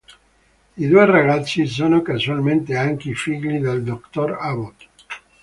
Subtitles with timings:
[0.77, 4.85] I due ragazzi sono casualmente anche i figli del Dottor Abbott.